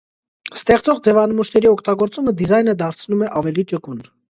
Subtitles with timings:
[0.59, 4.07] Ստեղծող ձևանմուշների օգտագործումը դիզայնը դարձնում է ավելի ճկուն։